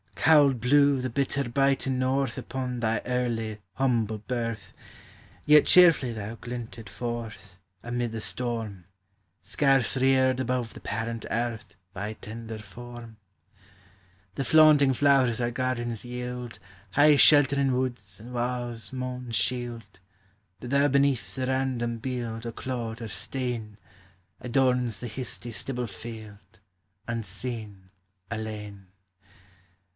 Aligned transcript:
Cauld 0.15 0.61
blew 0.61 0.99
the 1.01 1.09
bitter 1.11 1.47
biting 1.49 1.99
aorth 1.99 2.37
Upon 2.37 2.79
thy 2.79 3.01
early, 3.05 3.59
humble 3.73 4.19
birth: 4.19 4.73
Yei 5.45 5.61
cheerfully 5.61 6.13
thon 6.13 6.37
glinted 6.41 6.89
forth 6.89 7.59
278 7.83 7.83
POEMS 7.83 7.83
OF 7.83 7.83
NATURE. 7.83 7.95
Amid 7.95 8.11
the 8.13 8.21
storm, 8.79 8.85
Scarce 9.41 9.97
reared 9.97 10.39
above 10.39 10.73
the 10.73 10.79
parent 10.79 11.25
earth 11.29 11.75
Thy 11.93 12.13
tender 12.13 12.57
form. 12.57 13.17
The 14.35 14.43
flaunting 14.45 14.93
flowers 14.93 15.41
our 15.41 15.51
gardens 15.51 16.05
yield 16.05 16.57
High 16.91 17.15
sheltering 17.15 17.73
woods 17.77 18.19
and 18.19 18.33
wa's 18.33 18.91
maun 18.93 19.31
shield: 19.31 19.99
But 20.59 20.69
thou 20.71 20.87
beneath 20.87 21.35
the 21.35 21.45
random 21.47 21.97
bield 21.97 22.47
O' 22.47 22.51
clod 22.53 23.01
or 23.01 23.07
stane, 23.09 23.77
Adorns 24.39 24.99
the 24.99 25.07
histie 25.07 25.51
stibble 25.53 25.87
field, 25.89 26.59
Unseen, 27.07 27.89
alane. 28.31 28.87